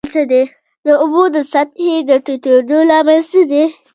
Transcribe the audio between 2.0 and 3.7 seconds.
د ټیټیدو لامل څه دی؟